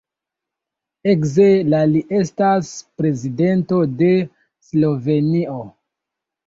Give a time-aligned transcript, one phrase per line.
[1.13, 4.13] Ekde la li estas Prezidento de
[4.71, 5.65] Slovenio.